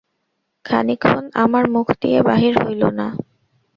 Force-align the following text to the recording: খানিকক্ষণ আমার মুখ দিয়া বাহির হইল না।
খানিকক্ষণ 0.65 1.23
আমার 1.35 1.63
মুখ 1.69 1.87
দিয়া 2.01 2.21
বাহির 2.23 2.53
হইল 2.63 2.83
না। 2.91 3.07